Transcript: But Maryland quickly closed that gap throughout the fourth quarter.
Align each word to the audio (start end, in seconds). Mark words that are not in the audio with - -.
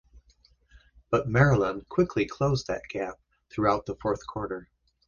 But 1.11 1.27
Maryland 1.29 1.87
quickly 1.87 2.25
closed 2.25 2.65
that 2.65 2.81
gap 2.89 3.19
throughout 3.51 3.85
the 3.85 3.93
fourth 4.01 4.25
quarter. 4.25 4.67